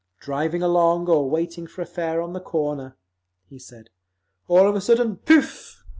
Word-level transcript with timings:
"Driving 0.17 0.63
along, 0.63 1.07
or 1.09 1.29
waiting 1.29 1.67
for 1.67 1.83
a 1.83 1.85
fare 1.85 2.23
on 2.23 2.33
the 2.33 2.39
corner," 2.39 2.97
he 3.45 3.59
said, 3.59 3.91
"all 4.47 4.67
of 4.67 4.73
a 4.75 4.81
sudden 4.81 5.17
_pooff! 5.17 5.83